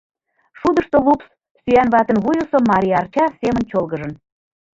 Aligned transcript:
Шудышто 0.59 0.97
лупс 1.05 1.27
сӱан 1.61 1.87
ватын 1.93 2.17
вуйысо 2.23 2.57
мариарча 2.69 3.25
семын 3.39 3.63
чолгыжын. 3.71 4.13